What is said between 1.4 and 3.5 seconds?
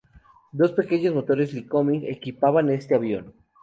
"Lycoming" equipaban este avión.